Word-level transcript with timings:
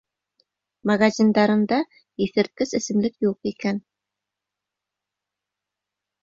Магазиндарында 0.91 1.77
иҫерткес 2.25 2.73
эсемлек 2.79 3.15
юҡ 3.27 3.51
икән. 3.53 3.81